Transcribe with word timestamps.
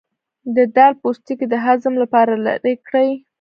د 0.55 0.57
دال 0.75 0.93
پوستکی 1.01 1.45
د 1.49 1.55
هضم 1.65 1.93
لپاره 2.03 2.33
لرې 2.45 2.73
کړئ 2.87 3.09